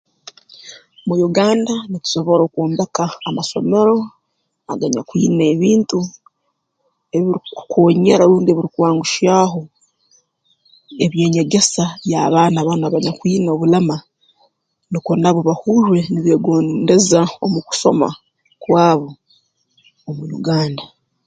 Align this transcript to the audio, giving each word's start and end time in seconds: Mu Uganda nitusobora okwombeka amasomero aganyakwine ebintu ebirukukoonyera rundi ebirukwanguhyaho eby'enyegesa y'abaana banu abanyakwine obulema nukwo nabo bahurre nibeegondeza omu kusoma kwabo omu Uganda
Mu 1.07 1.15
Uganda 1.27 1.73
nitusobora 1.89 2.41
okwombeka 2.43 3.05
amasomero 3.29 3.95
aganyakwine 4.71 5.43
ebintu 5.53 5.99
ebirukukoonyera 7.15 8.23
rundi 8.29 8.49
ebirukwanguhyaho 8.51 9.61
eby'enyegesa 11.03 11.85
y'abaana 12.09 12.65
banu 12.67 12.83
abanyakwine 12.85 13.47
obulema 13.51 13.97
nukwo 14.91 15.13
nabo 15.21 15.39
bahurre 15.49 16.01
nibeegondeza 16.11 17.21
omu 17.45 17.59
kusoma 17.67 18.09
kwabo 18.61 19.09
omu 20.07 20.23
Uganda 20.39 20.83